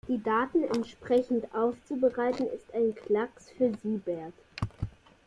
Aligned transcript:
Die 0.07 0.19
Daten 0.23 0.63
entsprechend 0.63 1.53
aufzubereiten, 1.53 2.47
ist 2.47 2.73
ein 2.73 2.95
Klacks 2.95 3.51
für 3.51 3.71
Siebert. 3.83 4.33